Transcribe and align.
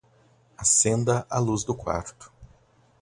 Acenda 0.57 1.27
a 1.29 1.37
luz 1.39 1.63
do 1.63 1.75
quarto 1.75 2.31